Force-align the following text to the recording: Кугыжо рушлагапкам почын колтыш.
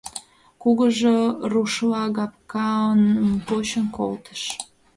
Кугыжо 0.61 1.17
рушлагапкам 1.51 2.99
почын 3.45 3.85
колтыш. 3.97 4.41